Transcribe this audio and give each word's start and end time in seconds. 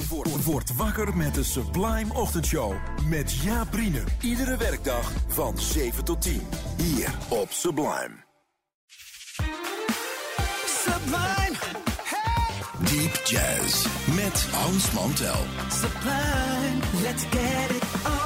Word, 0.00 0.44
word 0.44 0.76
wakker 0.76 1.16
met 1.16 1.34
de 1.34 1.44
Sublime 1.44 2.14
Ochtendshow. 2.14 2.72
Met 3.08 3.32
Jaap 3.32 3.74
Riene. 3.74 4.02
Iedere 4.20 4.56
werkdag 4.56 5.12
van 5.28 5.58
7 5.58 6.04
tot 6.04 6.22
10. 6.22 6.46
Hier 6.76 7.14
op 7.28 7.50
Sublime. 7.50 8.24
Sublime, 10.66 11.56
Deep 12.78 13.20
Jazz. 13.24 13.86
Met 14.14 14.46
Hans 14.50 14.90
Mantel. 14.90 15.44
sublime, 15.70 17.02
let's 17.02 17.22
get 17.22 17.70
it 17.70 17.82
on. 18.06 18.21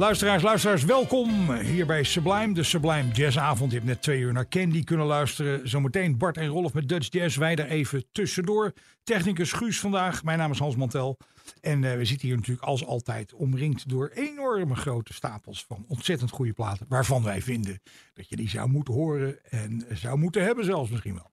Luisteraars, 0.00 0.42
luisteraars, 0.42 0.84
welkom 0.84 1.52
hier 1.52 1.86
bij 1.86 2.02
Sublime, 2.02 2.54
de 2.54 2.62
Sublime 2.62 3.10
Jazzavond. 3.12 3.70
Je 3.70 3.76
hebt 3.76 3.88
net 3.88 4.02
twee 4.02 4.20
uur 4.20 4.32
naar 4.32 4.48
Candy 4.48 4.84
kunnen 4.84 5.06
luisteren. 5.06 5.68
Zometeen 5.68 6.18
Bart 6.18 6.36
en 6.36 6.46
Rolf 6.46 6.72
met 6.74 6.88
Dutch 6.88 7.12
Jazz. 7.12 7.36
Wij 7.36 7.56
er 7.56 7.66
even 7.66 8.04
tussendoor. 8.12 8.72
Technicus 9.02 9.52
Guus 9.52 9.80
vandaag. 9.80 10.24
Mijn 10.24 10.38
naam 10.38 10.50
is 10.50 10.58
Hans 10.58 10.76
Mantel. 10.76 11.18
En 11.60 11.84
eh, 11.84 11.96
we 11.96 12.04
zitten 12.04 12.28
hier 12.28 12.36
natuurlijk 12.36 12.66
als 12.66 12.86
altijd 12.86 13.32
omringd 13.32 13.88
door 13.88 14.10
enorme 14.14 14.74
grote 14.74 15.12
stapels 15.12 15.64
van 15.64 15.84
ontzettend 15.88 16.30
goede 16.30 16.52
platen. 16.52 16.86
Waarvan 16.88 17.22
wij 17.22 17.42
vinden 17.42 17.80
dat 18.14 18.28
je 18.28 18.36
die 18.36 18.48
zou 18.48 18.68
moeten 18.68 18.94
horen 18.94 19.50
en 19.50 19.86
zou 19.92 20.18
moeten 20.18 20.42
hebben 20.42 20.64
zelfs 20.64 20.90
misschien 20.90 21.14
wel. 21.14 21.30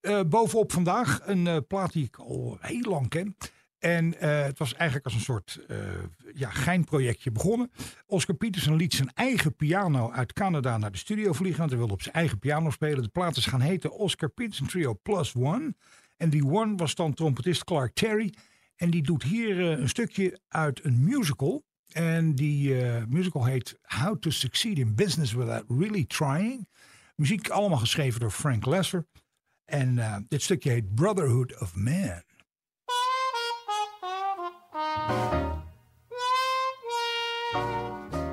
Eh, 0.00 0.20
bovenop 0.26 0.72
vandaag 0.72 1.20
een 1.24 1.46
eh, 1.46 1.56
plaat 1.68 1.92
die 1.92 2.04
ik 2.04 2.16
al 2.16 2.58
heel 2.60 2.90
lang 2.90 3.08
ken. 3.08 3.36
En 3.78 4.20
eh, 4.20 4.42
het 4.42 4.58
was 4.58 4.74
eigenlijk 4.74 5.04
als 5.04 5.14
een 5.14 5.20
soort 5.20 5.60
eh, 5.68 5.78
ja, 6.34 6.50
geinprojectje 6.50 7.30
begonnen. 7.30 7.70
Oscar 8.06 8.34
Peterson 8.36 8.76
liet 8.76 8.94
zijn 8.94 9.10
eigen 9.14 9.56
piano 9.56 10.10
uit 10.10 10.32
Canada 10.32 10.78
naar 10.78 10.92
de 10.92 10.98
studio 10.98 11.32
vliegen. 11.32 11.58
Want 11.58 11.70
hij 11.70 11.78
wilde 11.78 11.94
op 11.94 12.02
zijn 12.02 12.14
eigen 12.14 12.38
piano 12.38 12.70
spelen. 12.70 13.02
De 13.02 13.08
plaat 13.08 13.36
is 13.36 13.46
gaan 13.46 13.60
heten 13.60 13.92
Oscar 13.92 14.28
Peterson 14.28 14.66
Trio 14.66 14.94
Plus 14.94 15.34
One. 15.34 15.74
En 16.16 16.30
die 16.30 16.46
One 16.46 16.76
was 16.76 16.94
dan 16.94 17.14
trompetist 17.14 17.64
Clark 17.64 17.94
Terry. 17.94 18.34
En 18.76 18.90
die 18.90 19.02
doet 19.02 19.22
hier 19.22 19.60
eh, 19.60 19.78
een 19.78 19.88
stukje 19.88 20.40
uit 20.48 20.84
een 20.84 21.04
musical. 21.04 21.64
En 21.92 22.34
die 22.34 22.74
musical 23.08 23.44
heet 23.44 23.78
How 23.82 24.18
to 24.18 24.30
Succeed 24.30 24.78
in 24.78 24.94
Business 24.94 25.32
Without 25.32 25.64
Really 25.68 26.04
Trying. 26.04 26.68
Muziek 27.16 27.48
allemaal 27.48 27.78
geschreven 27.78 28.20
door 28.20 28.30
Frank 28.30 28.66
Lesser. 28.66 29.06
En 29.64 30.24
dit 30.28 30.42
stukje 30.42 30.70
heet 30.70 30.94
Brotherhood 30.94 31.60
of 31.60 31.74
Man. 31.74 32.22
Thank 34.96 35.12
you. 38.14 38.25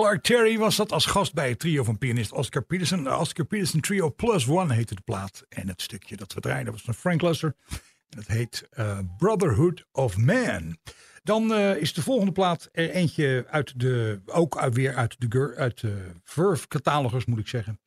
Clark 0.00 0.22
Terry 0.22 0.58
was 0.58 0.76
dat 0.76 0.92
als 0.92 1.06
gast 1.06 1.34
bij 1.34 1.48
het 1.48 1.58
trio 1.58 1.84
van 1.84 1.98
pianist 1.98 2.32
Oscar 2.32 2.62
Peterson. 2.62 3.14
Oscar 3.14 3.44
Peterson 3.44 3.80
Trio 3.80 4.10
Plus 4.10 4.48
One 4.48 4.74
heette 4.74 4.94
de 4.94 5.00
plaat. 5.04 5.44
En 5.48 5.68
het 5.68 5.82
stukje 5.82 6.16
dat 6.16 6.32
we 6.32 6.40
draaiden 6.40 6.72
was 6.72 6.82
van 6.82 6.94
Frank 6.94 7.22
Lusser. 7.22 7.54
En 7.68 7.78
dat 8.08 8.26
heet 8.26 8.68
eh, 8.70 8.98
Brotherhood 9.16 9.84
of 9.92 10.16
Man. 10.16 10.76
Dan 11.22 11.54
eh, 11.54 11.76
is 11.76 11.92
de 11.92 12.02
volgende 12.02 12.32
plaat 12.32 12.68
er 12.72 12.90
eentje 12.90 13.46
uit 13.50 13.80
de, 13.80 14.20
ook 14.26 14.56
uit, 14.56 14.74
weer 14.74 14.94
uit 14.94 15.16
de, 15.18 15.54
uit 15.56 15.80
de 15.80 16.58
catalogus 16.68 17.24
moet 17.24 17.38
ik 17.38 17.48
zeggen. 17.48 17.80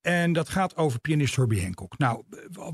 En 0.00 0.32
dat 0.32 0.48
gaat 0.48 0.76
over 0.76 1.00
pianist 1.00 1.36
Herbie 1.36 1.62
Hancock. 1.62 1.98
Nou, 1.98 2.22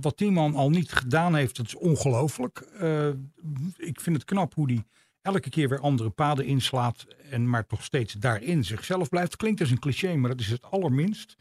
wat 0.01 0.19
die 0.19 0.31
man 0.31 0.55
al 0.55 0.71
niet 0.71 0.93
gedaan 0.93 1.35
heeft, 1.35 1.57
dat 1.57 1.67
is 1.67 1.75
ongelooflijk. 1.75 2.59
Eh, 2.59 3.09
ik 3.77 4.01
vind 4.01 4.17
het 4.17 4.25
knap 4.25 4.55
hoe 4.55 4.67
die 4.67 4.85
elke 5.27 5.51
keer 5.51 5.69
weer 5.69 5.81
andere 5.81 6.11
paden 6.11 6.45
inslaat. 6.45 7.07
En 7.31 7.49
maar 7.49 7.67
toch 7.67 7.83
steeds 7.83 8.13
daarin 8.13 8.65
zichzelf 8.65 9.09
blijft. 9.09 9.37
Klinkt 9.37 9.61
als 9.61 9.71
een 9.71 9.79
cliché, 9.79 10.15
maar 10.15 10.31
dat 10.31 10.41
is 10.41 10.51
het 10.51 10.63
allerminst. 10.63 11.37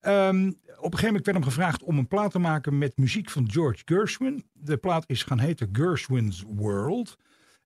Ehm, 0.00 0.46
op 0.48 0.92
een 0.92 0.98
gegeven 0.98 1.06
moment 1.06 1.24
werd 1.24 1.36
hem 1.36 1.46
gevraagd 1.46 1.82
om 1.82 1.98
een 1.98 2.08
plaat 2.08 2.30
te 2.30 2.38
maken 2.38 2.78
met 2.78 2.96
muziek 2.96 3.30
van 3.30 3.50
George 3.50 3.82
Gershwin. 3.84 4.44
De 4.52 4.76
plaat 4.76 5.04
is 5.06 5.22
gaan 5.22 5.38
heten 5.38 5.68
Gershwin's 5.72 6.44
World. 6.46 7.16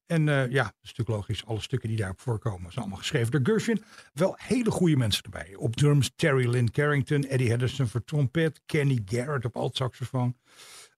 En 0.06 0.28
eh, 0.28 0.50
ja, 0.50 0.62
dat 0.62 0.74
is 0.82 0.88
natuurlijk 0.88 1.08
logisch. 1.08 1.46
Alle 1.46 1.60
stukken 1.60 1.88
die 1.88 1.98
daarop 1.98 2.20
voorkomen 2.20 2.72
zijn 2.72 2.80
allemaal 2.84 2.98
geschreven 2.98 3.30
door 3.30 3.40
Gershwin. 3.42 3.82
Wel 4.12 4.34
hele 4.38 4.70
goede 4.70 4.96
mensen 4.96 5.24
erbij. 5.24 5.54
Op 5.54 5.76
drums 5.76 6.12
Terry 6.16 6.48
Lynn 6.48 6.70
Carrington, 6.70 7.24
Eddie 7.24 7.48
Henderson 7.48 7.86
voor 7.86 8.04
trompet, 8.04 8.60
Kenny 8.66 9.02
Garrett 9.04 9.44
op 9.44 9.56
alt-saxofoon. 9.56 10.36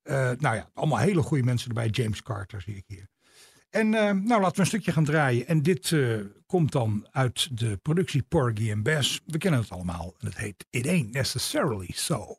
Eh, 0.02 0.14
nou 0.14 0.56
ja, 0.56 0.70
allemaal 0.74 0.98
hele 0.98 1.22
goede 1.22 1.44
mensen 1.44 1.68
erbij. 1.68 1.88
James 1.88 2.22
Carter 2.22 2.60
zie 2.60 2.76
ik 2.76 2.84
hier. 2.86 3.11
En 3.72 3.94
eh, 3.94 4.10
nou, 4.10 4.40
laten 4.40 4.54
we 4.54 4.60
een 4.60 4.66
stukje 4.66 4.92
gaan 4.92 5.04
draaien. 5.04 5.46
En 5.46 5.62
dit 5.62 5.92
eh, 5.92 6.16
komt 6.46 6.72
dan 6.72 7.06
uit 7.10 7.58
de 7.58 7.76
productie 7.76 8.22
Porgy 8.22 8.72
and 8.72 8.82
Bess. 8.82 9.20
We 9.26 9.38
kennen 9.38 9.60
het 9.60 9.70
allemaal. 9.70 10.14
En 10.18 10.26
het 10.26 10.38
heet 10.38 10.66
It 10.70 10.86
Ain't 10.86 11.12
Necessarily 11.12 11.90
So. 11.92 12.36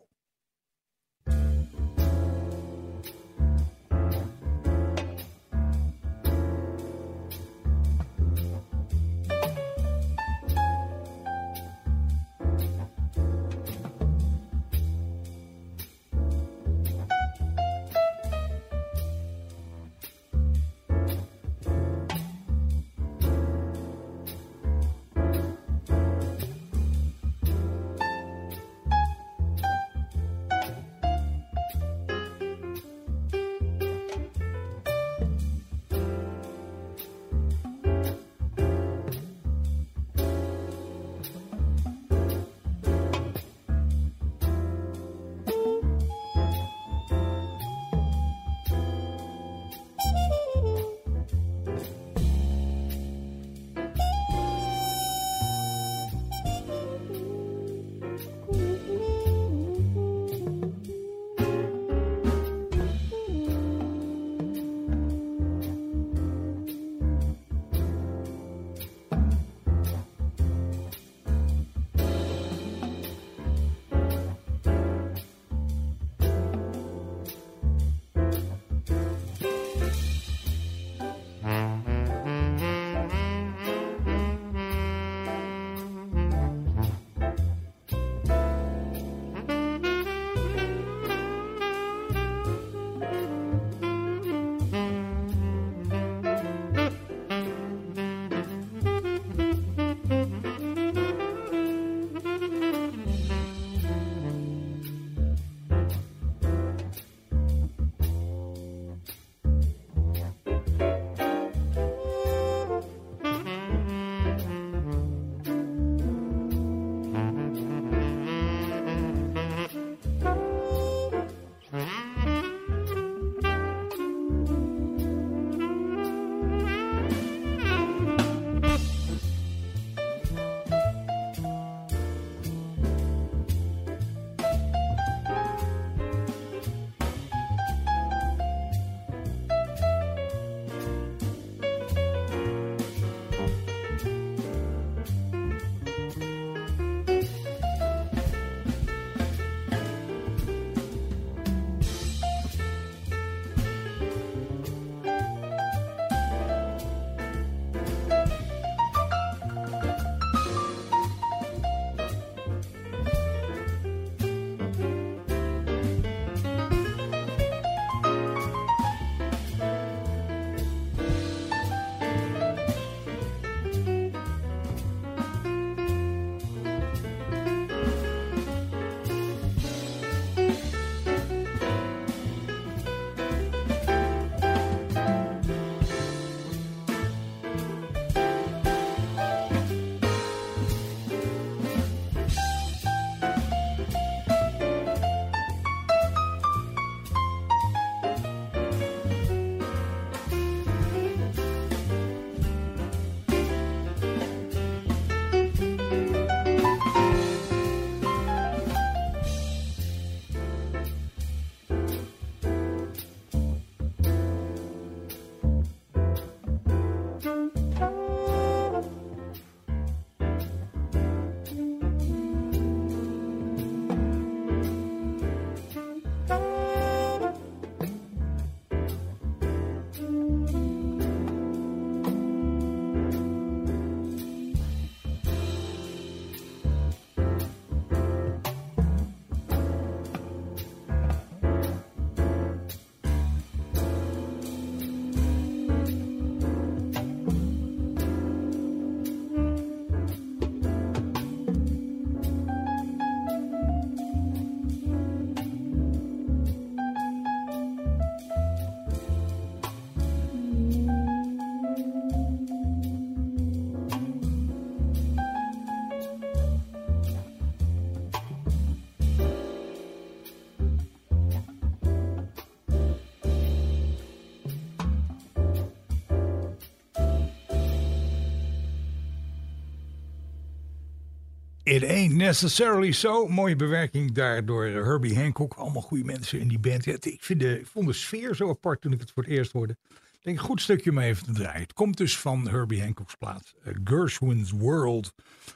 It 281.63 281.84
ain't 281.84 282.13
necessarily 282.13 282.91
so. 282.91 283.27
Mooie 283.27 283.55
bewerking 283.55 284.12
daar 284.12 284.46
door 284.46 284.65
Herbie 284.65 285.20
Hancock. 285.20 285.53
Allemaal 285.53 285.82
goede 285.82 286.03
mensen 286.03 286.39
in 286.39 286.48
die 286.48 286.60
band. 286.60 287.05
Ik, 287.05 287.24
vind 287.24 287.39
de, 287.39 287.62
vond 287.63 287.88
de 287.88 287.93
sfeer 287.93 288.36
zo 288.36 288.50
apart 288.50 288.82
toen 288.82 288.91
ik 288.91 289.00
het 289.00 289.12
voor 289.12 289.24
het 289.24 289.32
eerst 289.32 289.51
hoorde. 289.51 289.77
Ik 289.89 290.20
denk 290.22 290.38
een 290.38 290.43
goed 290.43 290.62
stukje 290.62 290.89
om 290.89 290.98
even 290.98 291.24
te 291.25 291.32
draaien. 291.32 291.62
Het 291.62 291.74
komt 291.74 291.98
dus 291.98 292.17
van 292.17 292.48
Herbie 292.50 292.82
Hancock's 292.82 293.15
plaat 293.15 293.53
uh, 293.67 293.74
Gershwin's 293.84 294.51
World 294.51 295.13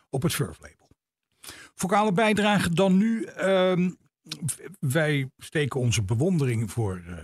op 0.10 0.22
het 0.22 0.32
Surf 0.32 0.58
label. 0.62 0.90
Vocale 1.76 2.12
bijdrage 2.12 2.74
dan 2.74 2.98
nu. 2.98 3.24
Ehm, 3.24 3.92
wij 4.80 5.30
steken 5.38 5.80
onze 5.80 6.04
bewondering 6.04 6.72
voor, 6.72 7.04
uh, 7.08 7.16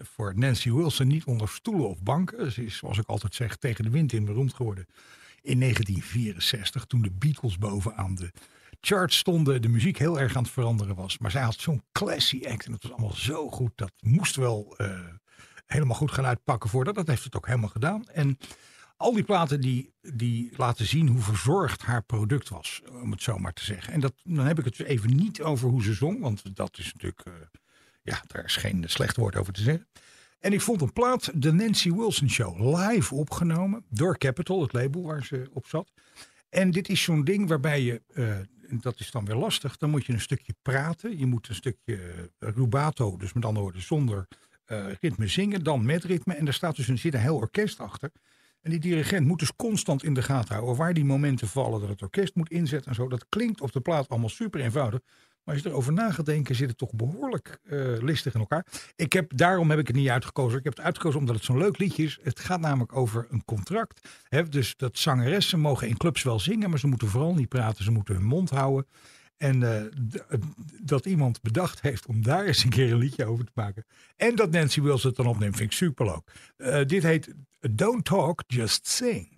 voor 0.00 0.32
Nancy 0.36 0.72
Wilson 0.72 1.06
niet 1.06 1.24
onder 1.24 1.48
stoelen 1.48 1.88
of 1.88 2.02
banken. 2.02 2.52
Ze 2.52 2.64
is, 2.64 2.76
zoals 2.76 2.98
ik 2.98 3.06
altijd 3.06 3.34
zeg, 3.34 3.56
tegen 3.56 3.84
de 3.84 3.90
wind 3.90 4.12
in 4.12 4.24
beroemd 4.24 4.54
geworden 4.54 4.86
in 5.42 5.60
1964, 5.60 6.84
toen 6.84 7.02
de 7.02 7.10
Beatles 7.10 7.58
bovenaan 7.58 8.14
de 8.14 8.32
charts 8.80 9.16
stonden, 9.16 9.62
de 9.62 9.68
muziek 9.68 9.98
heel 9.98 10.20
erg 10.20 10.36
aan 10.36 10.42
het 10.42 10.52
veranderen 10.52 10.94
was. 10.94 11.18
Maar 11.18 11.30
zij 11.30 11.42
had 11.42 11.54
zo'n 11.54 11.82
classy 11.92 12.44
act 12.46 12.66
en 12.66 12.72
het 12.72 12.82
was 12.82 12.92
allemaal 12.92 13.14
zo 13.14 13.50
goed. 13.50 13.72
Dat 13.74 13.92
moest 14.00 14.36
wel 14.36 14.74
uh, 14.78 15.00
helemaal 15.66 15.96
goed 15.96 16.12
gaan 16.12 16.24
uitpakken 16.24 16.70
voor 16.70 16.84
dat. 16.84 16.94
Dat 16.94 17.06
heeft 17.06 17.24
het 17.24 17.36
ook 17.36 17.46
helemaal 17.46 17.68
gedaan. 17.68 18.08
En 18.08 18.38
al 18.96 19.12
die 19.12 19.22
platen 19.22 19.60
die, 19.60 19.92
die 20.00 20.52
laten 20.56 20.86
zien 20.86 21.08
hoe 21.08 21.20
verzorgd 21.20 21.82
haar 21.82 22.02
product 22.02 22.48
was, 22.48 22.82
om 23.02 23.10
het 23.10 23.22
zo 23.22 23.38
maar 23.38 23.52
te 23.52 23.64
zeggen. 23.64 23.92
En 23.92 24.00
dat, 24.00 24.14
dan 24.24 24.46
heb 24.46 24.58
ik 24.58 24.64
het 24.64 24.80
even 24.80 25.16
niet 25.16 25.42
over 25.42 25.68
hoe 25.68 25.82
ze 25.82 25.92
zong, 25.92 26.20
want 26.20 26.56
dat 26.56 26.78
is 26.78 26.92
natuurlijk, 26.92 27.24
uh, 27.28 27.34
ja, 28.02 28.22
daar 28.26 28.44
is 28.44 28.56
geen 28.56 28.84
slecht 28.86 29.16
woord 29.16 29.36
over 29.36 29.52
te 29.52 29.62
zeggen. 29.62 29.86
En 30.38 30.52
ik 30.52 30.60
vond 30.60 30.80
een 30.80 30.92
plaat, 30.92 31.30
de 31.42 31.52
Nancy 31.52 31.92
Wilson 31.92 32.30
Show, 32.30 32.76
live 32.76 33.14
opgenomen 33.14 33.84
door 33.88 34.18
Capitol, 34.18 34.62
het 34.62 34.72
label 34.72 35.02
waar 35.02 35.24
ze 35.24 35.48
op 35.52 35.66
zat. 35.66 35.92
En 36.48 36.70
dit 36.70 36.88
is 36.88 37.02
zo'n 37.02 37.24
ding 37.24 37.48
waarbij 37.48 37.82
je, 37.82 38.02
uh, 38.14 38.36
dat 38.80 39.00
is 39.00 39.10
dan 39.10 39.24
weer 39.24 39.36
lastig, 39.36 39.76
dan 39.76 39.90
moet 39.90 40.06
je 40.06 40.12
een 40.12 40.20
stukje 40.20 40.54
praten. 40.62 41.18
Je 41.18 41.26
moet 41.26 41.48
een 41.48 41.54
stukje 41.54 41.96
uh, 41.96 42.28
rubato, 42.38 43.16
dus 43.16 43.32
met 43.32 43.44
andere 43.44 43.62
woorden 43.64 43.82
zonder 43.82 44.28
uh, 44.66 44.86
ritme 45.00 45.26
zingen, 45.26 45.64
dan 45.64 45.84
met 45.84 46.04
ritme. 46.04 46.34
En 46.34 46.44
daar 46.44 46.54
staat 46.54 46.76
dus 46.76 46.88
een, 46.88 46.98
zit 46.98 47.14
een 47.14 47.20
heel 47.20 47.36
orkest 47.36 47.80
achter. 47.80 48.10
En 48.60 48.70
die 48.70 48.80
dirigent 48.80 49.26
moet 49.26 49.38
dus 49.38 49.56
constant 49.56 50.04
in 50.04 50.14
de 50.14 50.22
gaten 50.22 50.54
houden 50.54 50.76
waar 50.76 50.94
die 50.94 51.04
momenten 51.04 51.48
vallen 51.48 51.80
dat 51.80 51.88
het 51.88 52.02
orkest 52.02 52.34
moet 52.34 52.50
inzetten 52.50 52.88
en 52.88 52.94
zo. 52.94 53.08
Dat 53.08 53.26
klinkt 53.28 53.60
op 53.60 53.72
de 53.72 53.80
plaat 53.80 54.08
allemaal 54.08 54.28
super 54.28 54.60
eenvoudig. 54.60 55.00
Maar 55.48 55.56
als 55.56 55.66
je 55.66 55.72
erover 55.72 55.92
na 55.92 56.10
gaat 56.10 56.26
denken, 56.26 56.54
zit 56.54 56.68
het 56.68 56.78
toch 56.78 56.92
behoorlijk 56.92 57.58
uh, 57.64 57.98
listig 58.00 58.34
in 58.34 58.40
elkaar. 58.40 58.66
Ik 58.96 59.12
heb, 59.12 59.36
daarom 59.36 59.70
heb 59.70 59.78
ik 59.78 59.86
het 59.86 59.96
niet 59.96 60.08
uitgekozen. 60.08 60.58
Ik 60.58 60.64
heb 60.64 60.76
het 60.76 60.84
uitgekozen 60.84 61.20
omdat 61.20 61.34
het 61.34 61.44
zo'n 61.44 61.58
leuk 61.58 61.78
liedje 61.78 62.02
is. 62.02 62.18
Het 62.22 62.40
gaat 62.40 62.60
namelijk 62.60 62.96
over 62.96 63.26
een 63.30 63.44
contract. 63.44 64.08
Dus 64.48 64.76
dat 64.76 64.98
zangeressen 64.98 65.60
mogen 65.60 65.88
in 65.88 65.96
clubs 65.96 66.22
wel 66.22 66.40
zingen, 66.40 66.70
maar 66.70 66.78
ze 66.78 66.86
moeten 66.86 67.08
vooral 67.08 67.34
niet 67.34 67.48
praten. 67.48 67.84
Ze 67.84 67.90
moeten 67.90 68.14
hun 68.14 68.24
mond 68.24 68.50
houden. 68.50 68.86
En 69.36 69.60
uh, 69.60 69.82
dat 70.82 71.06
iemand 71.06 71.42
bedacht 71.42 71.80
heeft 71.80 72.06
om 72.06 72.22
daar 72.22 72.44
eens 72.44 72.64
een 72.64 72.70
keer 72.70 72.92
een 72.92 72.98
liedje 72.98 73.26
over 73.26 73.44
te 73.44 73.52
maken. 73.54 73.84
En 74.16 74.36
dat 74.36 74.50
Nancy 74.50 74.80
Wilson 74.80 75.08
het 75.08 75.16
dan 75.16 75.26
opneemt, 75.26 75.56
vind 75.56 75.70
ik 75.70 75.76
super 75.76 76.04
leuk. 76.04 76.32
Uh, 76.56 76.84
dit 76.86 77.02
heet 77.02 77.34
Don't 77.60 78.04
Talk, 78.04 78.42
Just 78.46 78.86
Sing. 78.86 79.37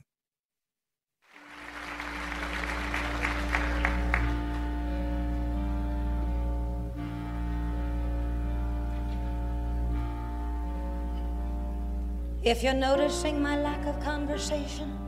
If 12.42 12.62
you're 12.62 12.72
noticing 12.72 13.42
my 13.42 13.60
lack 13.60 13.84
of 13.84 14.00
conversation, 14.00 14.98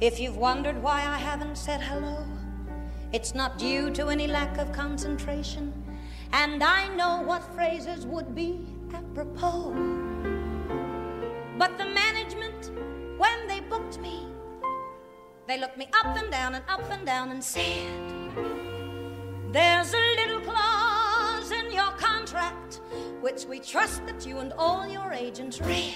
if 0.00 0.18
you've 0.18 0.38
wondered 0.38 0.82
why 0.82 1.00
I 1.00 1.18
haven't 1.18 1.58
said 1.58 1.82
hello, 1.82 2.24
it's 3.12 3.34
not 3.34 3.58
due 3.58 3.90
to 3.90 4.08
any 4.08 4.26
lack 4.26 4.56
of 4.56 4.72
concentration, 4.72 5.74
and 6.32 6.62
I 6.62 6.88
know 6.96 7.20
what 7.20 7.42
phrases 7.54 8.06
would 8.06 8.34
be 8.34 8.64
apropos. 8.94 9.74
But 11.58 11.76
the 11.76 11.84
management, 11.84 12.70
when 13.18 13.46
they 13.46 13.60
booked 13.60 14.00
me, 14.00 14.26
they 15.46 15.60
looked 15.60 15.76
me 15.76 15.86
up 15.92 16.16
and 16.16 16.30
down 16.30 16.54
and 16.54 16.64
up 16.66 16.90
and 16.90 17.04
down 17.04 17.30
and 17.30 17.44
said, 17.44 17.92
There's 19.52 19.92
a 19.92 20.14
little 20.16 20.40
clause 20.40 21.50
in 21.50 21.70
your 21.72 21.90
contract 21.98 22.80
which 23.20 23.44
we 23.44 23.58
trust 23.58 24.06
that 24.06 24.26
you 24.26 24.38
and 24.38 24.54
all 24.54 24.88
your 24.88 25.12
agents 25.12 25.60
read. 25.60 25.92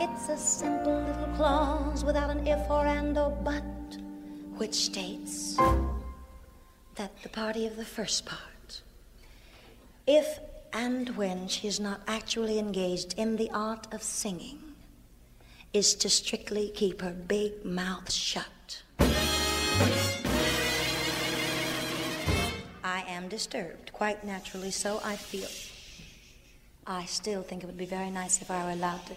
It's 0.00 0.28
a 0.28 0.36
simple 0.36 1.02
little 1.02 1.26
clause 1.34 2.04
without 2.04 2.30
an 2.30 2.46
if 2.46 2.70
or 2.70 2.86
and 2.86 3.18
or 3.18 3.30
but, 3.42 3.64
which 4.56 4.74
states 4.74 5.56
that 6.94 7.20
the 7.24 7.28
party 7.28 7.66
of 7.66 7.76
the 7.76 7.84
first 7.84 8.24
part, 8.24 8.82
if 10.06 10.38
and 10.72 11.16
when 11.16 11.48
she 11.48 11.66
is 11.66 11.80
not 11.80 12.00
actually 12.06 12.60
engaged 12.60 13.14
in 13.18 13.34
the 13.34 13.50
art 13.50 13.92
of 13.92 14.04
singing, 14.04 14.60
is 15.72 15.96
to 15.96 16.08
strictly 16.08 16.68
keep 16.68 17.02
her 17.02 17.10
big 17.10 17.64
mouth 17.64 18.12
shut. 18.12 18.82
I 22.84 23.02
am 23.08 23.28
disturbed, 23.28 23.92
quite 23.92 24.22
naturally 24.22 24.70
so, 24.70 25.00
I 25.04 25.16
feel. 25.16 25.48
I 26.86 27.04
still 27.06 27.42
think 27.42 27.64
it 27.64 27.66
would 27.66 27.76
be 27.76 27.84
very 27.84 28.10
nice 28.10 28.40
if 28.40 28.48
I 28.48 28.64
were 28.64 28.70
allowed 28.70 29.04
to 29.06 29.14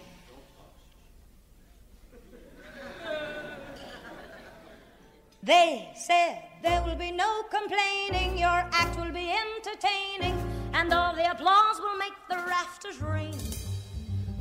They 5.44 5.90
said 5.96 6.38
there 6.62 6.80
will 6.82 6.94
be 6.94 7.10
no 7.10 7.42
complaining, 7.50 8.38
your 8.38 8.64
act 8.70 8.96
will 8.96 9.10
be 9.10 9.28
entertaining, 9.28 10.40
and 10.72 10.94
all 10.94 11.16
the 11.16 11.28
applause 11.28 11.80
will 11.80 11.98
make 11.98 12.12
the 12.30 12.36
rafters 12.36 13.02
ring. 13.02 13.34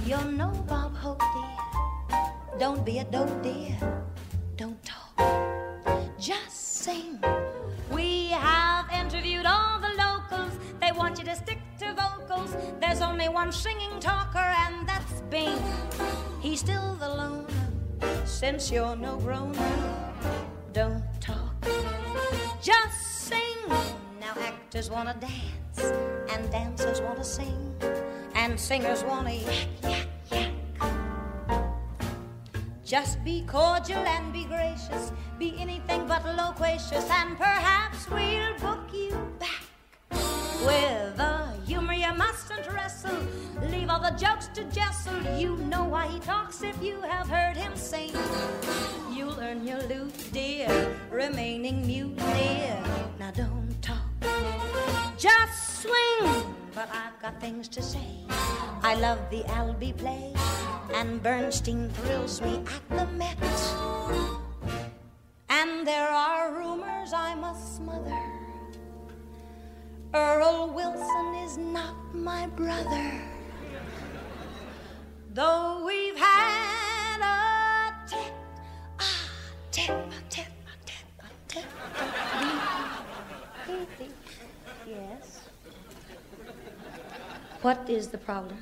You're 0.05 0.23
no 0.23 0.49
Bob 0.67 0.95
Hope, 0.95 1.23
dear. 1.33 2.59
Don't 2.59 2.85
be 2.85 2.99
a 2.99 3.03
dope, 3.05 3.41
dear. 3.41 3.75
Don't 4.57 4.77
talk. 4.83 5.17
Just 6.19 6.83
sing. 6.83 7.19
We 7.89 8.27
have 8.27 8.85
interviewed 8.91 9.47
all 9.47 9.79
the 9.79 9.95
locals. 9.97 10.53
They 10.79 10.91
want 10.91 11.17
you 11.17 11.25
to 11.25 11.35
stick 11.35 11.61
to 11.79 11.95
vocals. 11.95 12.55
There's 12.79 13.01
only 13.01 13.27
one 13.27 13.51
singing 13.51 13.99
talker, 13.99 14.37
and 14.37 14.87
that's 14.87 15.21
Bing. 15.31 15.63
He's 16.41 16.59
still 16.59 16.93
the 16.99 17.09
loner, 17.09 17.47
since 18.25 18.69
you're 18.69 18.95
no 18.95 19.17
groaner 19.17 20.11
don't 20.73 21.03
talk. 21.19 21.55
Just 22.61 23.27
sing. 23.27 23.67
Now 24.19 24.33
actors 24.39 24.89
wanna 24.89 25.15
dance, 25.19 25.91
and 26.31 26.49
dancers 26.51 27.01
wanna 27.01 27.23
sing, 27.23 27.75
and 28.35 28.59
singers 28.59 29.03
wanna 29.03 29.31
yak, 29.31 29.67
yak, 29.83 30.07
yak. 30.31 30.53
Just 32.85 33.23
be 33.23 33.43
cordial 33.45 34.05
and 34.05 34.31
be 34.31 34.45
gracious, 34.45 35.11
be 35.39 35.55
anything 35.59 36.07
but 36.07 36.25
loquacious, 36.25 37.09
and 37.09 37.37
perhaps 37.37 38.09
we'll 38.09 38.53
book 38.59 38.93
you 38.93 39.15
back 39.39 39.63
with 40.65 41.00
all 43.91 43.99
the 43.99 44.11
jokes 44.11 44.47
to 44.47 44.63
Jessel. 44.71 45.19
You 45.37 45.57
know 45.57 45.83
why 45.83 46.07
he 46.07 46.19
talks 46.19 46.63
if 46.63 46.81
you 46.81 47.01
have 47.01 47.27
heard 47.27 47.57
him 47.57 47.75
sing. 47.75 48.13
You'll 49.11 49.37
earn 49.37 49.67
your 49.67 49.81
loot, 49.83 50.13
dear, 50.31 50.95
remaining 51.11 51.85
mute, 51.85 52.15
dear. 52.15 52.81
Now 53.19 53.31
don't 53.31 53.75
talk, 53.81 54.07
just 55.17 55.81
swing. 55.81 56.55
But 56.73 56.87
I've 56.93 57.21
got 57.21 57.41
things 57.41 57.67
to 57.67 57.81
say. 57.81 58.07
I 58.81 58.95
love 58.95 59.19
the 59.29 59.43
Albee 59.51 59.91
play, 59.91 60.33
and 60.93 61.21
Bernstein 61.21 61.89
thrills 61.89 62.39
me 62.39 62.63
at 62.75 62.97
the 62.97 63.05
Met. 63.17 63.37
And 65.49 65.85
there 65.85 66.07
are 66.07 66.53
rumors 66.53 67.11
I 67.11 67.35
must 67.35 67.75
smother. 67.75 68.23
Earl 70.13 70.71
Wilson 70.73 71.35
is 71.43 71.57
not 71.57 71.95
my 72.15 72.47
brother. 72.47 73.30
Though 75.33 75.85
we've 75.85 76.17
had 76.17 77.21
a 77.21 77.93
tit, 78.05 78.33
ah, 78.99 79.29
tit, 79.71 79.89
a 79.89 80.29
tit, 80.29 80.47
a 80.67 80.73
tit, 80.83 80.95
a 81.23 81.27
tit. 81.47 81.65
Yes. 84.85 85.47
What 87.61 87.89
is 87.89 88.09
the 88.09 88.17
problem? 88.17 88.57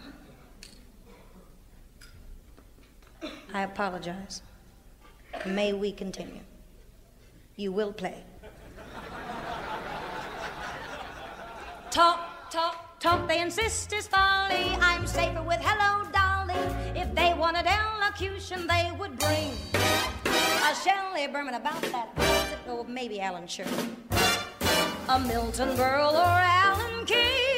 I 3.52 3.64
apologize. 3.64 4.44
May 5.48 5.74
we 5.74 5.92
continue? 5.92 6.44
You 7.56 7.72
will 7.72 7.94
play. 7.94 8.24
Talk, 11.90 12.52
talk, 12.52 13.00
talk, 13.00 13.28
they 13.28 13.42
insist 13.42 13.92
is 13.92 14.06
folly. 14.06 14.78
I'm 14.80 15.08
safer 15.08 15.42
with 15.42 15.62
Hello 15.62 16.10
If 16.96 17.14
they 17.16 17.34
wanted 17.34 17.66
elocution, 17.66 18.68
they 18.68 18.92
would 18.98 19.18
bring 19.20 19.54
a 19.76 20.76
Shelley 20.84 21.28
Berman 21.28 21.56
about 21.56 21.82
that. 21.82 22.10
Oh, 22.68 22.84
maybe 22.88 23.20
Alan 23.20 23.48
Sherman. 23.48 23.98
A 25.10 25.20
Milton 25.20 25.70
Berle 25.76 26.14
or 26.14 26.40
Alan 26.42 27.06
King. 27.06 27.49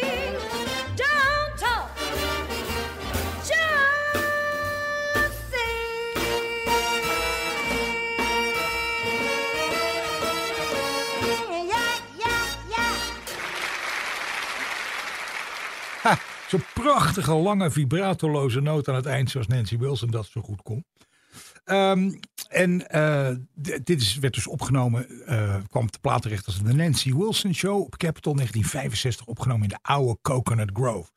Prachtige, 16.82 17.34
lange, 17.34 17.72
vibratoloze 17.72 18.60
noot 18.60 18.90
aan 18.90 18.96
het 18.96 19.06
eind, 19.06 19.30
zoals 19.30 19.48
Nancy 19.48 19.78
Wilson 19.78 20.12
dat 20.12 20.26
zo 20.26 20.42
goed 20.42 20.62
kon. 20.62 20.86
Ehm, 21.64 22.12
en 22.50 22.90
eh, 22.90 23.36
dit 23.84 24.02
is, 24.02 24.18
werd 24.18 24.34
dus 24.34 24.48
opgenomen, 24.48 25.26
eh, 25.26 25.56
kwam 25.68 25.90
te 25.90 26.00
plaat 26.00 26.22
terecht 26.22 26.46
als 26.46 26.64
de 26.64 26.74
Nancy 26.74 27.14
Wilson 27.14 27.54
Show 27.54 27.82
op 27.82 27.98
Capitol 27.98 28.34
1965, 28.34 29.26
opgenomen 29.26 29.64
in 29.64 29.70
de 29.70 29.80
oude 29.82 30.18
Coconut 30.22 30.70
Grove. 30.74 31.10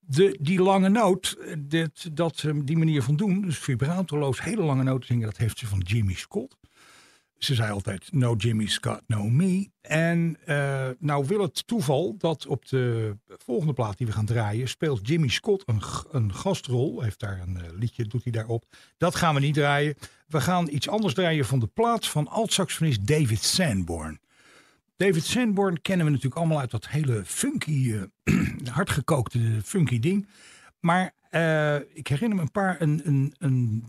De, 0.00 0.38
die 0.40 0.62
lange 0.62 0.88
noot, 0.88 1.36
eh, 1.40 1.54
dit, 1.58 2.16
dat, 2.16 2.44
die 2.64 2.76
manier 2.76 3.02
van 3.02 3.16
doen, 3.16 3.40
dus 3.42 3.58
vibratoloos, 3.58 4.42
hele 4.42 4.62
lange 4.62 4.82
noten 4.82 5.06
zingen, 5.06 5.26
dat 5.26 5.36
heeft 5.36 5.58
ze 5.58 5.66
van 5.66 5.78
Jimmy 5.78 6.14
Scott. 6.14 6.56
Ze 7.42 7.54
zei 7.54 7.70
altijd, 7.70 8.12
no 8.12 8.34
Jimmy 8.34 8.66
Scott, 8.66 9.02
no 9.06 9.28
me. 9.28 9.70
En 9.80 10.36
eh, 10.44 10.88
nou 10.98 11.26
wil 11.26 11.40
het 11.40 11.66
toeval 11.66 12.14
dat 12.18 12.46
op 12.46 12.68
de 12.68 13.16
volgende 13.26 13.72
plaat 13.72 13.98
die 13.98 14.06
we 14.06 14.12
gaan 14.12 14.26
draaien... 14.26 14.68
speelt 14.68 15.08
Jimmy 15.08 15.28
Scott 15.28 15.62
een, 15.66 15.82
een 16.10 16.34
gastrol. 16.34 17.02
Heeft 17.02 17.20
daar 17.20 17.40
een 17.40 17.56
eh, 17.56 17.68
liedje, 17.78 18.04
doet 18.04 18.22
hij 18.22 18.32
daarop. 18.32 18.64
Dat 18.96 19.14
gaan 19.14 19.34
we 19.34 19.40
niet 19.40 19.54
draaien. 19.54 19.94
We 20.26 20.40
gaan 20.40 20.68
iets 20.68 20.88
anders 20.88 21.14
draaien 21.14 21.44
van 21.44 21.58
de 21.58 21.66
plaat 21.66 22.06
van 22.06 22.28
alt-saxofonist 22.28 23.06
David 23.06 23.42
Sanborn. 23.42 24.20
David 24.96 25.24
Sanborn 25.24 25.80
kennen 25.80 26.06
we 26.06 26.12
natuurlijk 26.12 26.40
allemaal 26.40 26.60
uit 26.60 26.70
dat 26.70 26.88
hele 26.88 27.22
funky, 27.24 27.94
eh, 28.24 28.68
hardgekookte 28.74 29.60
funky 29.64 29.98
ding. 29.98 30.28
Maar 30.80 31.14
ik 31.92 32.08
herinner 32.08 32.36
me 32.36 32.42
een 32.42 32.50
paar, 32.50 32.80
een, 32.80 33.00
een, 33.04 33.34
een 33.38 33.84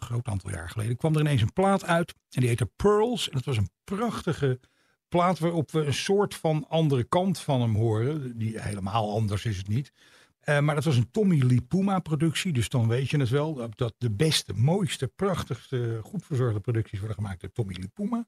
groot 0.00 0.26
aantal 0.26 0.50
jaar 0.50 0.70
geleden, 0.70 0.96
kwam 0.96 1.14
er 1.14 1.20
ineens 1.20 1.42
een 1.42 1.52
plaat 1.52 1.84
uit. 1.84 2.14
En 2.30 2.40
die 2.40 2.48
heette 2.48 2.70
Pearls. 2.76 3.26
En 3.28 3.34
dat 3.34 3.44
was 3.44 3.56
een 3.56 3.70
prachtige 3.84 4.60
plaat 5.08 5.38
waarop 5.38 5.70
we 5.70 5.84
een 5.84 5.94
soort 5.94 6.34
van 6.34 6.66
andere 6.68 7.04
kant 7.04 7.38
van 7.40 7.60
hem 7.60 7.74
horen. 7.74 8.38
Die 8.38 8.60
helemaal 8.60 9.12
anders 9.12 9.44
is 9.44 9.56
het 9.56 9.68
niet. 9.68 9.92
Eh, 10.40 10.58
maar 10.60 10.74
dat 10.74 10.84
was 10.84 10.96
een 10.96 11.10
Tommy 11.10 11.42
Lee 11.42 11.60
Puma 11.60 11.98
productie. 11.98 12.52
Dus 12.52 12.68
dan 12.68 12.88
weet 12.88 13.10
je 13.10 13.18
het 13.18 13.28
wel. 13.28 13.70
dat- 13.74 13.94
de 13.98 14.10
beste, 14.10 14.52
mooiste, 14.52 15.06
prachtigste, 15.16 16.00
goed 16.02 16.24
verzorgde 16.24 16.60
producties 16.60 16.98
worden 16.98 17.16
gemaakt 17.16 17.40
door 17.40 17.52
Tommy 17.52 17.74
Lee 17.74 17.88
Puma. 17.94 18.26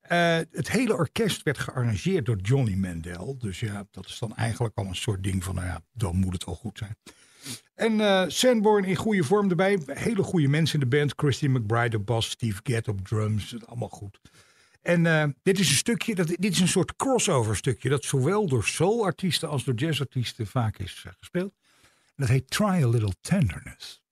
Eh, 0.00 0.36
het 0.50 0.70
hele 0.70 0.94
orkest 0.96 1.42
werd 1.42 1.58
gearrangeerd 1.58 2.26
door 2.26 2.36
Johnny 2.36 2.74
Mandel. 2.74 3.38
Dus 3.38 3.60
ja, 3.60 3.86
dat 3.90 4.06
is 4.06 4.18
dan 4.18 4.36
eigenlijk 4.36 4.78
al 4.78 4.84
een 4.84 4.94
soort 4.96 5.22
ding 5.22 5.44
van, 5.44 5.54
nou 5.54 5.66
ja, 5.66 5.80
dan 5.92 6.16
moet 6.16 6.32
het 6.32 6.44
wel 6.44 6.54
goed 6.54 6.78
zijn. 6.78 6.96
En 7.74 8.00
eh 8.00 8.24
Sanborn 8.26 8.84
in 8.84 8.96
goede 8.96 9.24
vorm 9.24 9.50
erbij. 9.50 9.78
Hele 9.86 10.22
goede 10.22 10.48
mensen 10.48 10.80
in 10.80 10.88
de 10.88 10.96
band. 10.96 11.12
Christy 11.16 11.46
McBride 11.46 11.96
op 11.96 12.06
bas, 12.06 12.30
Steve 12.30 12.60
Gadd 12.62 12.88
op 12.88 13.08
drums. 13.08 13.56
Allemaal 13.66 13.88
goed. 13.88 14.20
En 14.86 15.06
eh, 15.06 15.24
dit 15.42 15.58
is 15.58 15.68
een 15.68 15.76
stukje, 15.76 16.14
dat, 16.14 16.26
dit 16.26 16.52
is 16.52 16.60
een 16.60 16.68
soort 16.68 16.96
crossover 16.96 17.56
stukje. 17.56 17.88
Dat 17.88 18.04
zowel 18.04 18.48
door 18.48 18.64
soulartiesten 18.64 19.48
als 19.48 19.64
door 19.64 19.74
jazzartiesten 19.74 20.46
vaak 20.46 20.78
is 20.78 21.02
eh, 21.06 21.12
gespeeld. 21.18 21.52
En 21.82 22.14
dat 22.16 22.28
heet 22.28 22.50
Try 22.50 22.82
a 22.82 22.88
Little 22.88 23.14
Tenderness. 23.20 24.02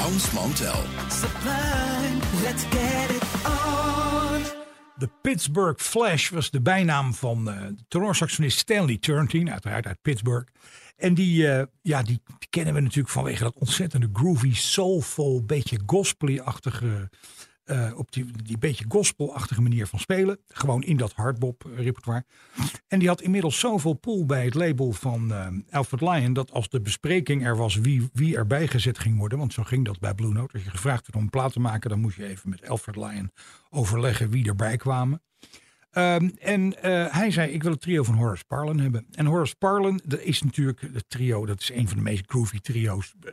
Hans 0.00 0.32
Mantel. 0.32 0.82
Sublime. 1.08 2.20
Let's 2.42 2.64
get 2.64 3.10
it 3.10 3.22
on. 3.44 4.42
De 4.96 5.08
Pittsburgh 5.22 5.80
Flash 5.80 6.30
was 6.30 6.50
de 6.50 6.60
bijnaam 6.60 7.14
van 7.14 7.50
eh 7.50 7.56
tenorsaxonist 7.88 8.58
Stanley 8.58 8.98
Turrentine, 8.98 9.50
uiteraard 9.50 9.86
uit 9.86 10.02
Pittsburgh. 10.02 10.48
En 10.96 11.14
die, 11.14 11.48
eh, 11.48 11.66
ja, 11.82 12.02
die 12.02 12.22
kennen 12.50 12.74
we 12.74 12.80
natuurlijk 12.80 13.14
vanwege 13.14 13.42
dat 13.42 13.58
ontzettende 13.58 14.08
groovy, 14.12 14.54
soulful, 14.54 15.44
beetje 15.44 15.80
gospel-achtige, 15.86 17.10
eh, 17.70 17.98
op 17.98 18.12
die, 18.12 18.26
die 18.44 18.58
beetje 18.58 18.84
gospelachtige 18.88 19.62
manier 19.62 19.86
van 19.86 19.98
spelen. 19.98 20.38
Gewoon 20.48 20.82
in 20.82 20.96
dat 20.96 21.12
hardbop 21.12 21.70
repertoire. 21.76 22.24
En 22.88 22.98
die 22.98 23.08
had 23.08 23.20
inmiddels 23.20 23.58
zoveel 23.58 23.92
pool 23.92 24.26
bij 24.26 24.44
het 24.44 24.54
label 24.54 24.92
van 24.92 25.32
eh, 25.32 25.46
Alfred 25.70 26.00
Lion, 26.00 26.32
dat 26.32 26.52
als 26.52 26.68
de 26.68 26.80
bespreking 26.80 27.44
er 27.44 27.56
was 27.56 27.76
wie, 27.76 28.08
wie 28.12 28.36
erbij 28.36 28.66
gezet 28.66 28.98
ging 28.98 29.18
worden, 29.18 29.38
want 29.38 29.52
zo 29.52 29.62
ging 29.62 29.84
dat 29.84 29.98
bij 29.98 30.14
Blue 30.14 30.32
Note, 30.32 30.52
als 30.52 30.64
je 30.64 30.70
gevraagd 30.70 31.02
werd 31.02 31.16
om 31.16 31.22
een 31.22 31.30
plaat 31.30 31.52
te 31.52 31.60
maken, 31.60 31.90
dan 31.90 32.00
moest 32.00 32.16
je 32.16 32.26
even 32.26 32.50
met 32.50 32.68
Alfred 32.68 32.96
Lion 32.96 33.30
overleggen 33.70 34.30
wie 34.30 34.48
erbij 34.48 34.76
kwamen. 34.76 35.22
Ehm, 35.90 36.28
en 36.38 36.82
eh, 36.82 37.06
hij 37.14 37.30
zei, 37.30 37.52
ik 37.52 37.62
wil 37.62 37.72
het 37.72 37.80
trio 37.80 38.02
van 38.02 38.14
Horace 38.14 38.44
Parlan 38.44 38.78
hebben. 38.80 39.06
En 39.10 39.26
Horace 39.26 39.56
Parlan, 39.56 40.00
dat 40.04 40.20
is 40.20 40.42
natuurlijk 40.42 40.80
het 40.80 41.04
trio, 41.08 41.46
dat 41.46 41.60
is 41.60 41.70
een 41.72 41.88
van 41.88 41.96
de 41.96 42.02
meest 42.02 42.24
groovy 42.26 42.58
trio's. 42.58 43.14
eh, 43.24 43.32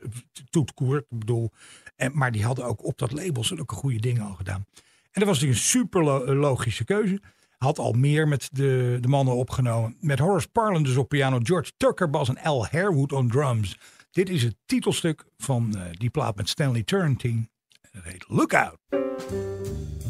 Toetkoer, 0.50 0.98
ik 0.98 1.20
bedoel. 1.20 1.52
En, 1.96 2.12
maar 2.18 2.32
die 2.32 2.44
hadden 2.46 2.66
ook 2.66 2.86
op 2.86 2.98
dat 2.98 3.12
label 3.12 3.44
zulke 3.44 3.76
goede 3.76 4.00
dingen 4.00 4.22
al 4.22 4.34
gedaan. 4.34 4.66
En 5.12 5.24
dat 5.24 5.24
was 5.24 5.40
natuurlijk 5.40 5.60
een 5.60 5.66
super 5.70 6.04
lo- 6.04 6.34
logische 6.34 6.84
keuze. 6.84 7.22
Had 7.58 7.80
al 7.80 7.92
meer 7.94 8.28
met 8.28 8.50
de, 8.52 8.98
de 9.02 9.08
mannen 9.08 9.36
opgenomen. 9.36 9.98
Met 10.00 10.20
Horace 10.20 10.48
Parlan 10.50 10.84
dus 10.84 10.96
op 10.98 11.10
piano, 11.10 11.40
George 11.44 11.72
Tucker 11.78 12.10
bas 12.10 12.30
en 12.30 12.38
Al 12.38 12.66
Harewood 12.66 13.12
on 13.12 13.28
drums. 13.30 13.80
Dit 14.12 14.30
is 14.30 14.44
het 14.44 14.56
titelstuk 14.66 15.26
van 15.38 15.76
eh, 15.78 15.82
die 15.92 16.10
plaat 16.10 16.36
met 16.36 16.50
Stanley 16.50 16.84
Turrentine. 16.84 17.48
En 17.82 17.90
dat 17.94 18.04
heet 18.04 18.26
Lookout. 18.28 18.78
Thank 18.90 20.07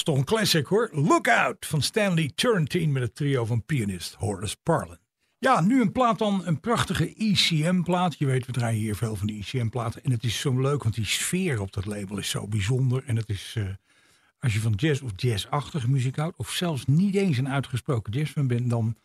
is 0.00 0.06
toch 0.06 0.16
een 0.16 0.24
classic 0.24 0.66
hoor. 0.66 0.88
Look 0.92 1.28
Out 1.28 1.66
van 1.66 1.82
Stanley 1.82 2.30
Turrentine 2.34 2.92
met 2.92 3.02
het 3.02 3.14
trio 3.14 3.44
van 3.44 3.64
pianist 3.64 4.14
Horace 4.14 4.56
Parlin. 4.62 4.98
Ja, 5.38 5.60
nu 5.60 5.80
een 5.80 5.92
plaat 5.92 6.18
dan, 6.18 6.46
een 6.46 6.60
prachtige 6.60 7.14
ECM-plaat. 7.14 8.18
Je 8.18 8.26
weet, 8.26 8.46
we 8.46 8.52
draaien 8.52 8.80
hier 8.80 8.96
veel 8.96 9.16
van 9.16 9.26
die 9.26 9.44
ECM-platen. 9.44 10.04
En 10.04 10.10
het 10.10 10.24
is 10.24 10.40
zo 10.40 10.60
leuk, 10.60 10.82
want 10.82 10.94
die 10.94 11.04
sfeer 11.04 11.60
op 11.60 11.72
dat 11.72 11.86
label 11.86 12.18
is 12.18 12.30
zo 12.30 12.48
bijzonder. 12.48 13.02
En 13.06 13.16
het 13.16 13.28
is, 13.28 13.54
uh, 13.58 13.68
als 14.38 14.52
je 14.52 14.60
van 14.60 14.72
jazz 14.72 15.02
of 15.02 15.10
jazzachtige 15.16 15.90
muziek 15.90 16.16
houdt... 16.16 16.38
of 16.38 16.50
zelfs 16.50 16.86
niet 16.86 17.14
eens 17.14 17.38
een 17.38 17.48
uitgesproken 17.48 18.12
jazzfan 18.12 18.46
bent... 18.46 18.70
dan 18.70 18.96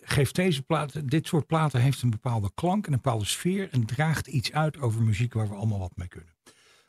geeft 0.00 0.34
deze 0.34 0.62
plaat, 0.62 1.10
dit 1.10 1.26
soort 1.26 1.46
platen 1.46 1.80
heeft 1.80 2.02
een 2.02 2.10
bepaalde 2.10 2.50
klank 2.54 2.86
en 2.86 2.92
een 2.92 3.00
bepaalde 3.02 3.24
sfeer... 3.24 3.68
en 3.70 3.86
draagt 3.86 4.26
iets 4.26 4.52
uit 4.52 4.78
over 4.78 5.02
muziek 5.02 5.32
waar 5.32 5.48
we 5.48 5.54
allemaal 5.54 5.78
wat 5.78 5.96
mee 5.96 6.08
kunnen. 6.08 6.34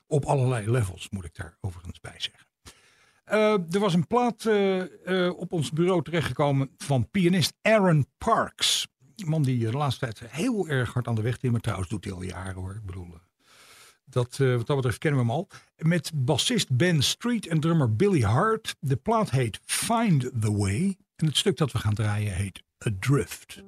Op 0.07 0.25
allerlei 0.25 0.71
levels, 0.71 1.09
moet 1.09 1.25
ik 1.25 1.35
daar 1.35 1.57
overigens 1.61 1.99
bij 1.99 2.15
zeggen. 2.17 2.48
Uh, 3.31 3.73
er 3.73 3.79
was 3.79 3.93
een 3.93 4.07
plaat 4.07 4.43
uh, 4.43 4.83
uh, 5.05 5.39
op 5.39 5.51
ons 5.51 5.71
bureau 5.71 6.03
terechtgekomen 6.03 6.69
van 6.77 7.09
pianist 7.11 7.53
Aaron 7.61 8.05
Parks. 8.17 8.87
Een 9.15 9.29
man 9.29 9.43
die 9.43 9.59
de 9.59 9.71
laatste 9.71 9.99
tijd 10.05 10.31
heel 10.31 10.67
erg 10.67 10.93
hard 10.93 11.07
aan 11.07 11.15
de 11.15 11.21
weg 11.21 11.37
timmert. 11.37 11.63
Trouwens 11.63 11.89
doet 11.89 12.03
hij 12.03 12.13
al 12.13 12.21
jaren 12.21 12.55
hoor. 12.55 12.75
Ik 12.75 12.85
bedoel, 12.85 13.07
dat, 14.05 14.37
wat 14.37 14.67
dat 14.67 14.75
betreft 14.75 14.97
kennen 14.97 15.19
we 15.19 15.25
hem 15.25 15.35
al. 15.35 15.47
Met 15.77 16.11
bassist 16.15 16.77
Ben 16.77 17.03
Street 17.03 17.47
en 17.47 17.59
drummer 17.59 17.95
Billy 17.95 18.21
Hart. 18.21 18.75
De 18.79 18.95
plaat 18.95 19.29
heet 19.29 19.59
Find 19.65 20.21
the 20.41 20.51
Way. 20.57 20.97
En 21.15 21.25
het 21.25 21.37
stuk 21.37 21.57
dat 21.57 21.71
we 21.71 21.77
gaan 21.77 21.93
draaien 21.93 22.33
heet 22.33 22.63
Adrift. 22.77 23.63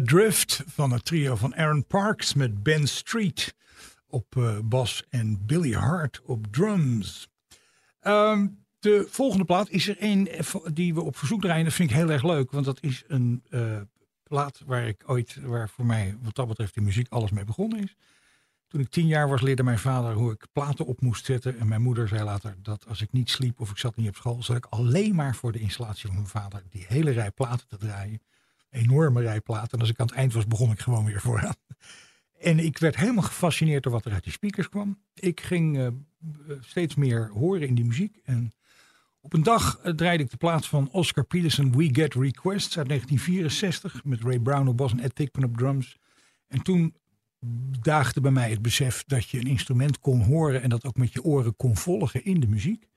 Adrift 0.00 0.62
van 0.66 0.90
het 0.90 1.04
trio 1.04 1.36
van 1.36 1.54
Aaron 1.54 1.86
Parks 1.86 2.34
met 2.34 2.62
Ben 2.62 2.88
Street 2.88 3.54
op 4.06 4.34
uh, 4.38 4.58
bas 4.64 5.04
en 5.08 5.46
Billy 5.46 5.72
Hart 5.72 6.20
op 6.24 6.46
drums. 6.50 7.28
Um, 8.02 8.64
de 8.78 9.06
volgende 9.08 9.44
plaat 9.44 9.70
is 9.70 9.88
er 9.88 9.96
een 9.98 10.28
die 10.72 10.94
we 10.94 11.02
op 11.02 11.16
verzoek 11.16 11.40
draaien. 11.40 11.64
Dat 11.64 11.72
vind 11.72 11.90
ik 11.90 11.96
heel 11.96 12.10
erg 12.10 12.22
leuk, 12.22 12.50
want 12.50 12.64
dat 12.64 12.82
is 12.82 13.04
een 13.06 13.42
uh, 13.50 13.80
plaat 14.22 14.62
waar 14.66 14.86
ik 14.86 15.02
ooit, 15.06 15.38
waar 15.42 15.68
voor 15.68 15.86
mij 15.86 16.16
wat 16.22 16.34
dat 16.34 16.48
betreft 16.48 16.74
de 16.74 16.80
muziek 16.80 17.08
alles 17.08 17.30
mee 17.30 17.44
begonnen 17.44 17.82
is. 17.82 17.96
Toen 18.66 18.80
ik 18.80 18.88
tien 18.88 19.06
jaar 19.06 19.28
was, 19.28 19.40
leerde 19.40 19.62
mijn 19.62 19.78
vader 19.78 20.12
hoe 20.12 20.32
ik 20.32 20.46
platen 20.52 20.86
op 20.86 21.00
moest 21.00 21.24
zetten. 21.24 21.58
En 21.58 21.68
mijn 21.68 21.82
moeder 21.82 22.08
zei 22.08 22.24
later 22.24 22.56
dat 22.62 22.86
als 22.86 23.02
ik 23.02 23.12
niet 23.12 23.30
sliep 23.30 23.60
of 23.60 23.70
ik 23.70 23.78
zat 23.78 23.96
niet 23.96 24.08
op 24.08 24.16
school, 24.16 24.42
zat 24.42 24.56
ik 24.56 24.66
alleen 24.66 25.14
maar 25.14 25.34
voor 25.34 25.52
de 25.52 25.60
installatie 25.60 26.06
van 26.06 26.14
mijn 26.14 26.28
vader 26.28 26.62
die 26.70 26.84
hele 26.88 27.10
rij 27.10 27.30
platen 27.30 27.68
te 27.68 27.76
draaien 27.76 28.20
enorme 28.70 29.20
rij 29.20 29.40
platen. 29.40 29.70
En 29.70 29.80
als 29.80 29.90
ik 29.90 30.00
aan 30.00 30.06
het 30.06 30.14
eind 30.14 30.32
was, 30.32 30.46
begon 30.46 30.70
ik 30.70 30.80
gewoon 30.80 31.04
weer 31.04 31.20
vooraan. 31.20 31.54
En 32.38 32.58
ik 32.58 32.78
werd 32.78 32.96
helemaal 32.96 33.22
gefascineerd 33.22 33.82
door 33.82 33.92
wat 33.92 34.04
er 34.04 34.12
uit 34.12 34.24
die 34.24 34.32
speakers 34.32 34.68
kwam. 34.68 34.98
Ik 35.14 35.40
ging 35.40 35.76
uh, 35.76 35.88
steeds 36.60 36.94
meer 36.94 37.30
horen 37.30 37.68
in 37.68 37.74
die 37.74 37.84
muziek. 37.84 38.20
En 38.24 38.52
op 39.20 39.32
een 39.32 39.42
dag 39.42 39.80
uh, 39.84 39.92
draaide 39.92 40.22
ik 40.22 40.30
de 40.30 40.36
plaats 40.36 40.68
van 40.68 40.90
Oscar 40.90 41.24
Peterson 41.24 41.76
We 41.76 41.88
Get 41.92 42.14
Requests 42.14 42.78
uit 42.78 42.88
1964. 42.88 44.04
Met 44.04 44.20
Ray 44.20 44.38
Brown 44.38 44.68
op 44.68 44.76
bas 44.76 44.92
en 44.92 45.00
Ed 45.00 45.14
Tickman 45.14 45.50
op 45.50 45.56
drums. 45.56 45.98
En 46.48 46.62
toen 46.62 46.94
daagde 47.80 48.20
bij 48.20 48.30
mij 48.30 48.50
het 48.50 48.62
besef 48.62 49.04
dat 49.06 49.28
je 49.28 49.38
een 49.38 49.46
instrument 49.46 50.00
kon 50.00 50.20
horen 50.20 50.62
en 50.62 50.68
dat 50.68 50.84
ook 50.84 50.96
met 50.96 51.12
je 51.12 51.22
oren 51.22 51.56
kon 51.56 51.76
volgen 51.76 52.24
in 52.24 52.40
de 52.40 52.48
muziek. 52.48 52.88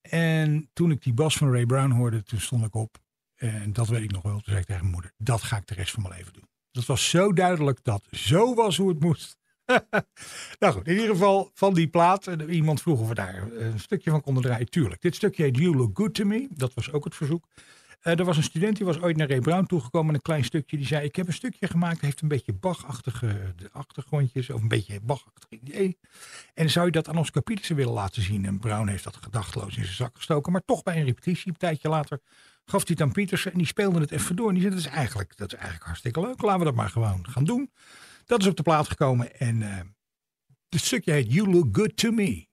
En 0.00 0.68
toen 0.72 0.90
ik 0.90 1.02
die 1.02 1.14
bas 1.14 1.36
van 1.36 1.52
Ray 1.52 1.66
Brown 1.66 1.90
hoorde, 1.90 2.22
toen 2.22 2.40
stond 2.40 2.64
ik 2.64 2.74
op 2.74 2.98
en 3.36 3.72
dat 3.72 3.88
weet 3.88 4.02
ik 4.02 4.12
nog 4.12 4.22
wel. 4.22 4.32
Toen 4.32 4.42
zei 4.44 4.58
ik 4.58 4.66
tegen 4.66 4.80
mijn 4.80 4.92
moeder, 4.92 5.12
dat 5.18 5.42
ga 5.42 5.56
ik 5.56 5.66
de 5.66 5.74
rest 5.74 5.92
van 5.92 6.02
mijn 6.02 6.14
leven 6.14 6.32
doen. 6.32 6.48
Dat 6.70 6.86
was 6.86 7.10
zo 7.10 7.32
duidelijk 7.32 7.78
dat 7.82 8.06
zo 8.10 8.54
was 8.54 8.76
hoe 8.76 8.88
het 8.88 9.00
moest. 9.00 9.38
nou 10.60 10.72
goed, 10.72 10.86
in 10.86 10.94
ieder 10.94 11.08
geval 11.08 11.50
van 11.54 11.74
die 11.74 11.88
plaat. 11.88 12.26
Iemand 12.48 12.82
vroeg 12.82 13.00
of 13.00 13.08
we 13.08 13.14
daar 13.14 13.52
een 13.52 13.80
stukje 13.80 14.10
van 14.10 14.20
konden 14.20 14.42
draaien. 14.42 14.70
Tuurlijk. 14.70 15.02
Dit 15.02 15.14
stukje 15.14 15.42
heet 15.42 15.56
You 15.56 15.76
Look 15.76 15.98
Good 15.98 16.14
To 16.14 16.24
Me. 16.24 16.48
Dat 16.50 16.74
was 16.74 16.92
ook 16.92 17.04
het 17.04 17.14
verzoek. 17.14 17.46
Uh, 18.02 18.18
er 18.18 18.24
was 18.24 18.36
een 18.36 18.42
student 18.42 18.76
die 18.76 18.86
was 18.86 19.00
ooit 19.00 19.16
naar 19.16 19.28
Ray 19.28 19.40
Brown 19.40 19.64
toegekomen. 19.64 20.14
Een 20.14 20.22
klein 20.22 20.44
stukje. 20.44 20.76
Die 20.76 20.86
zei, 20.86 21.04
ik 21.04 21.16
heb 21.16 21.26
een 21.26 21.32
stukje 21.32 21.68
gemaakt. 21.68 22.00
heeft 22.00 22.20
een 22.20 22.28
beetje 22.28 22.52
Bach-achtige 22.52 23.54
achtergrondjes. 23.72 24.50
Of 24.50 24.60
een 24.60 24.68
beetje 24.68 25.00
Bach-achtig 25.00 25.50
idee. 25.50 25.98
En 26.54 26.70
zou 26.70 26.86
je 26.86 26.92
dat 26.92 27.08
aan 27.08 27.16
ons 27.16 27.30
Petersen 27.30 27.76
willen 27.76 27.92
laten 27.92 28.22
zien? 28.22 28.44
En 28.44 28.58
Brown 28.58 28.88
heeft 28.88 29.04
dat 29.04 29.16
gedachteloos 29.16 29.76
in 29.76 29.84
zijn 29.84 29.96
zak 29.96 30.16
gestoken. 30.16 30.52
Maar 30.52 30.64
toch 30.64 30.82
bij 30.82 30.96
een 30.96 31.04
repetitie, 31.04 31.48
een 31.48 31.56
tijdje 31.56 31.88
later 31.88 32.20
gaf 32.66 32.88
het 32.88 33.00
aan 33.00 33.12
Pietersen 33.12 33.52
en 33.52 33.58
die 33.58 33.66
speelde 33.66 34.00
het 34.00 34.10
even 34.10 34.36
door. 34.36 34.48
En 34.48 34.54
die 34.54 34.62
zei, 34.62 34.74
dat 34.74 34.84
is 34.84 34.90
eigenlijk, 34.90 35.36
dat 35.36 35.52
is 35.52 35.54
eigenlijk 35.54 35.86
hartstikke 35.86 36.20
leuk. 36.20 36.42
Laten 36.42 36.58
we 36.58 36.64
dat 36.64 36.74
maar 36.74 36.90
gewoon 36.90 37.26
gaan 37.28 37.44
doen. 37.44 37.70
Dat 38.24 38.40
is 38.40 38.46
op 38.46 38.56
de 38.56 38.62
plaat 38.62 38.88
gekomen 38.88 39.38
en 39.38 39.60
uh, 39.60 39.80
het 40.68 40.80
stukje 40.80 41.12
heet 41.12 41.32
You 41.32 41.50
Look 41.50 41.76
Good 41.76 41.96
To 41.96 42.10
Me. 42.10 42.46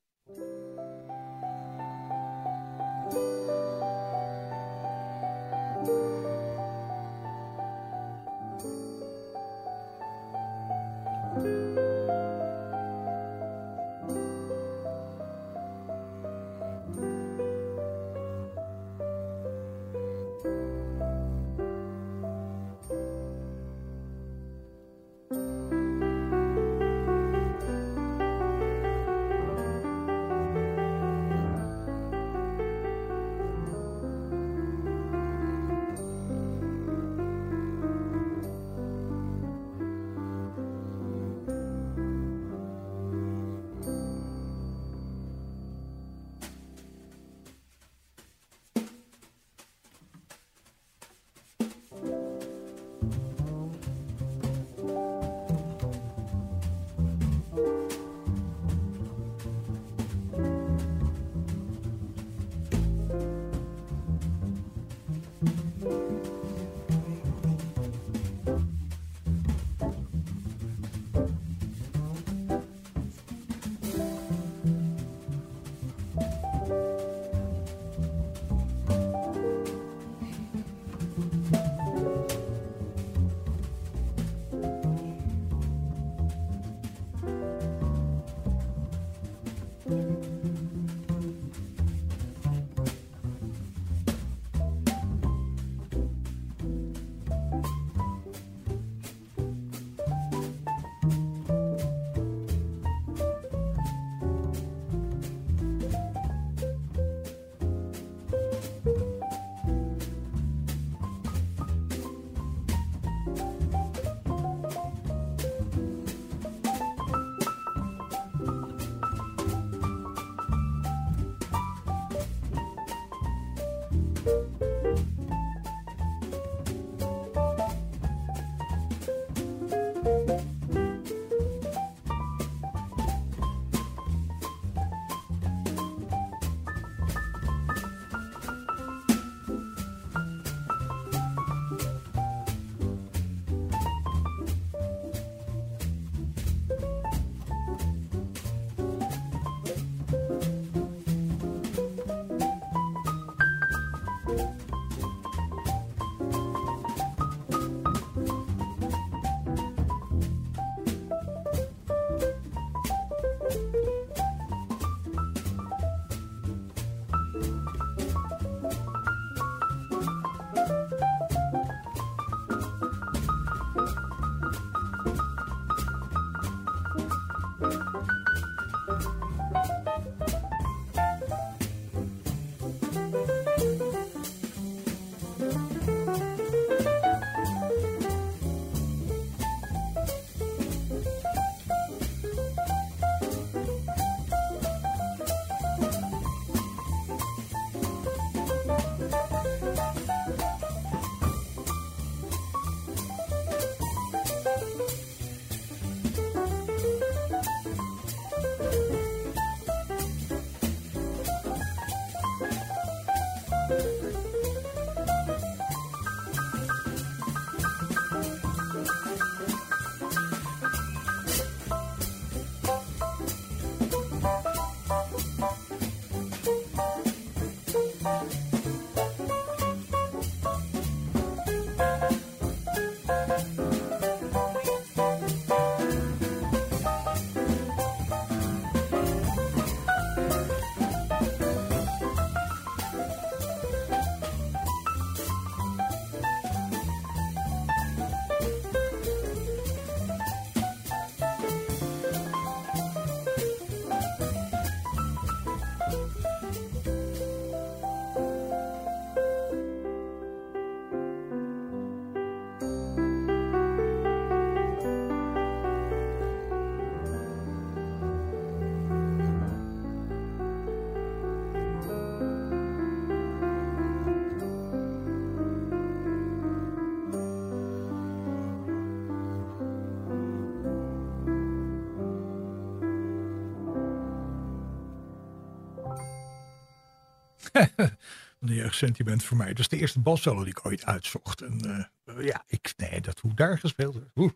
een 288.40 288.56
jeugdsentiment 288.56 289.24
voor 289.24 289.38
mij. 289.38 289.48
Dat 289.48 289.60
is 289.60 289.68
de 289.68 289.78
eerste 289.78 290.00
bassolo 290.00 290.40
die 290.40 290.50
ik 290.50 290.66
ooit 290.66 290.86
uitzocht. 290.86 291.42
En 291.42 291.88
uh, 292.06 292.26
ja, 292.26 292.44
ik, 292.48 292.74
nee, 292.78 293.02
dat 293.02 293.20
hoe 293.20 293.34
daar 293.34 293.60
gespeeld 293.60 293.98
wordt. 294.14 294.36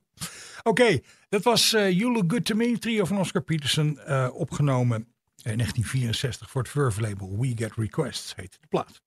Oké, 0.63 0.99
dat 1.29 1.43
was 1.43 1.73
uh, 1.73 1.91
You 1.91 2.13
Look 2.13 2.31
Good 2.31 2.45
To 2.45 2.55
Me, 2.55 2.77
trio 2.79 3.05
van 3.05 3.17
Oscar 3.17 3.41
Peterson, 3.41 3.99
uh, 4.07 4.29
opgenomen 4.33 4.97
in 5.43 5.57
1964 5.57 6.49
voor 6.49 6.61
het 6.61 6.71
Verve 6.71 7.01
label 7.01 7.39
We 7.39 7.53
Get 7.55 7.73
Requests, 7.75 8.35
heet 8.35 8.57
de 8.61 8.67
plaat. 8.67 9.01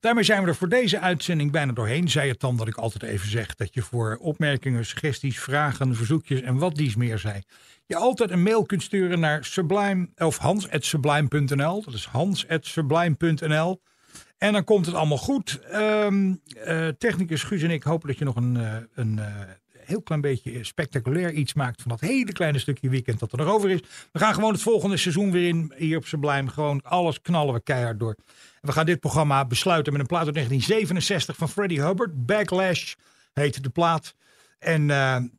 Daarmee 0.00 0.24
zijn 0.24 0.42
we 0.42 0.48
er 0.48 0.54
voor 0.54 0.68
deze 0.68 1.00
uitzending 1.00 1.50
bijna 1.50 1.72
doorheen. 1.72 2.08
Zij 2.08 2.28
het 2.28 2.40
dan 2.40 2.56
dat 2.56 2.68
ik 2.68 2.76
altijd 2.76 3.02
even 3.02 3.28
zeg 3.28 3.54
dat 3.54 3.74
je 3.74 3.82
voor 3.82 4.16
opmerkingen, 4.20 4.86
suggesties, 4.86 5.40
vragen, 5.40 5.96
verzoekjes 5.96 6.40
en 6.40 6.56
wat 6.56 6.74
dies 6.74 6.94
meer 6.94 7.18
zei, 7.18 7.42
je 7.86 7.96
altijd 7.96 8.30
een 8.30 8.42
mail 8.42 8.62
kunt 8.66 8.82
sturen 8.82 9.20
naar 9.20 9.44
sublime 9.44 10.08
of 10.16 10.36
hans@sublime.nl. 10.36 11.82
Dat 11.82 11.94
is 11.94 12.04
hans@sublime.nl. 12.04 13.82
En 14.38 14.52
dan 14.52 14.64
komt 14.64 14.86
het 14.86 14.94
allemaal 14.94 15.18
goed. 15.18 15.60
Um, 15.72 16.40
technicus 16.98 17.42
Guus 17.42 17.62
en 17.62 17.70
ik 17.70 17.82
hopen 17.82 18.08
dat 18.08 18.18
je 18.18 18.24
nog 18.24 18.36
een, 18.36 18.54
uh, 18.54 18.76
een 18.94 19.16
uh, 19.18 19.26
heel 19.84 20.02
klein 20.02 20.20
beetje 20.20 20.64
spectaculair 20.64 21.32
iets 21.32 21.54
maakt 21.54 21.82
van 21.82 21.90
dat 21.90 22.00
hele 22.00 22.32
kleine 22.32 22.58
stukje 22.58 22.88
weekend 22.88 23.18
dat 23.18 23.32
er 23.32 23.38
nog 23.38 23.48
over 23.48 23.70
is. 23.70 23.80
We 24.12 24.18
gaan 24.18 24.34
gewoon 24.34 24.52
het 24.52 24.62
volgende 24.62 24.96
seizoen 24.96 25.30
weer 25.30 25.48
in 25.48 25.72
hier 25.76 25.96
op 25.96 26.06
Sublime. 26.06 26.50
Gewoon 26.50 26.82
alles 26.82 27.20
knallen 27.20 27.54
we 27.54 27.62
keihard 27.62 27.98
door. 27.98 28.14
En 28.60 28.68
we 28.68 28.72
gaan 28.72 28.86
dit 28.86 29.00
programma 29.00 29.44
besluiten 29.44 29.92
met 29.92 30.00
een 30.00 30.08
plaat 30.08 30.26
uit 30.26 30.34
1967 30.34 31.36
van 31.36 31.48
Freddie 31.48 31.82
Hubbard. 31.82 32.26
Backlash 32.26 32.94
heet 33.32 33.62
de 33.62 33.70
plaat. 33.70 34.14
En 34.64 34.86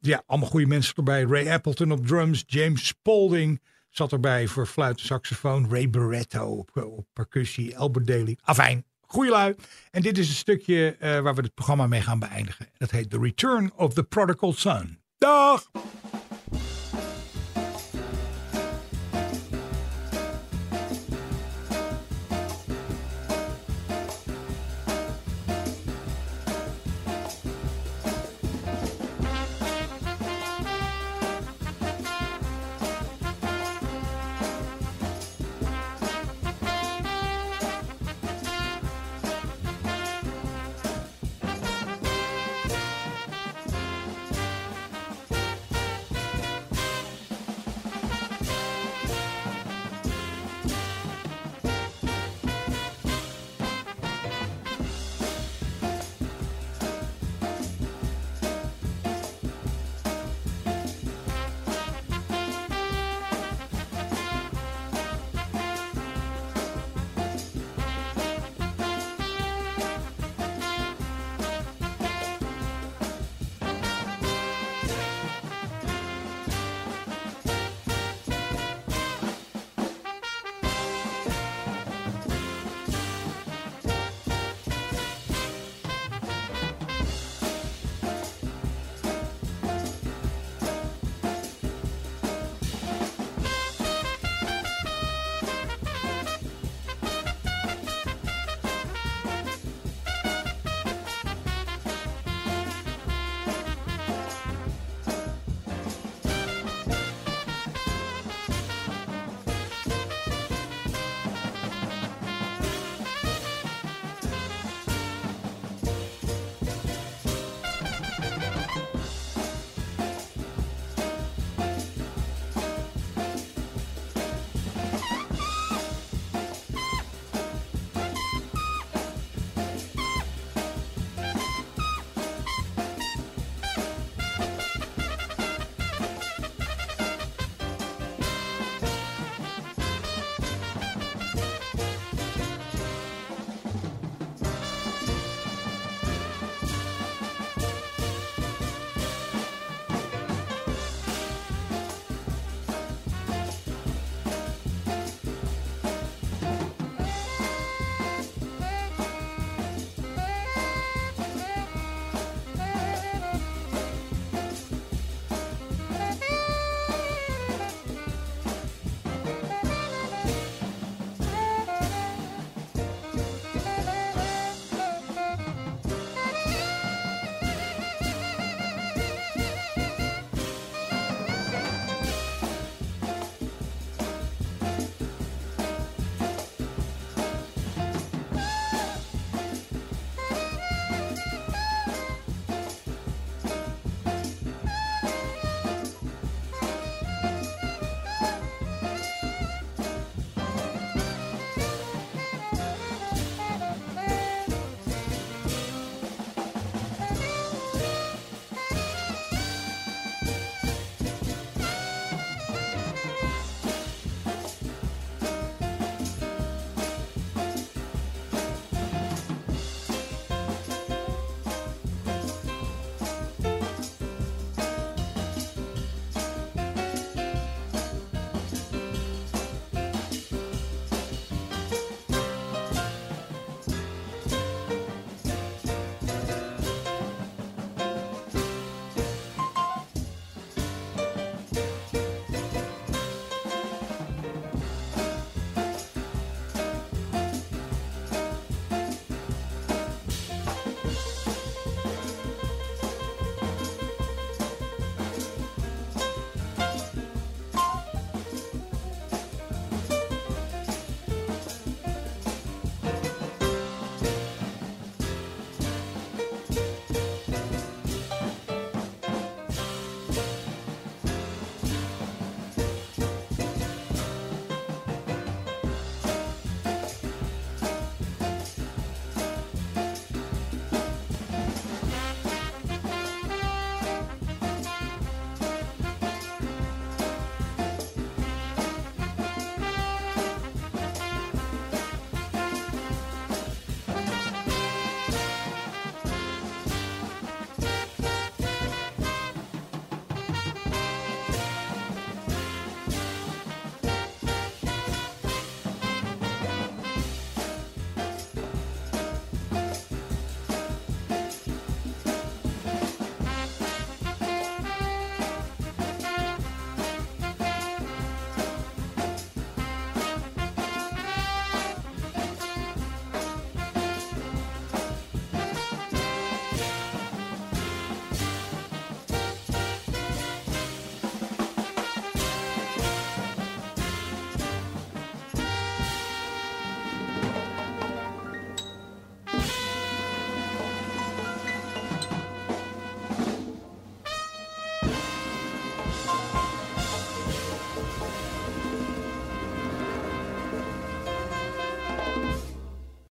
ja, 0.01 0.23
allemaal 0.25 0.49
goede 0.49 0.65
mensen 0.65 0.95
erbij. 0.95 1.23
Ray 1.23 1.51
Appleton 1.51 1.91
op 1.91 2.07
drums, 2.07 2.43
James 2.47 2.87
Spalding 2.87 3.61
zat 3.89 4.11
erbij 4.11 4.47
voor 4.47 4.65
fluit 4.65 4.99
en 4.99 5.05
saxofoon. 5.05 5.69
Ray 5.69 5.89
Barretto 5.89 6.45
op, 6.45 6.69
op 6.75 7.05
percussie, 7.13 7.77
Albert 7.77 8.07
Daly. 8.07 8.37
Afijn, 8.41 8.85
goeie 9.01 9.31
lui. 9.31 9.55
En 9.91 10.01
dit 10.01 10.17
is 10.17 10.27
een 10.27 10.35
stukje 10.35 10.95
uh, 10.95 11.19
waar 11.19 11.35
we 11.35 11.41
het 11.41 11.53
programma 11.53 11.87
mee 11.87 12.01
gaan 12.01 12.19
beëindigen. 12.19 12.67
Dat 12.77 12.91
heet 12.91 13.09
The 13.09 13.19
Return 13.19 13.71
of 13.75 13.93
the 13.93 14.03
Prodigal 14.03 14.53
Son. 14.53 14.99
Dag! 15.17 15.71